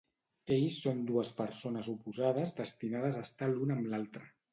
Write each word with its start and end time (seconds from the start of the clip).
Ells 0.53 0.77
són 0.85 1.01
dues 1.09 1.27
persones 1.41 1.89
oposades 1.93 2.53
destinades 2.61 3.21
a 3.21 3.23
estar 3.27 3.51
l'un 3.53 3.75
amb 3.77 3.87
l'altre. 3.93 4.25